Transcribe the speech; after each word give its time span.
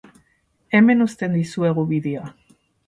Hemen 0.79 1.05
uzten 1.07 1.39
dizuegu 1.41 1.87
bideoa! 1.95 2.37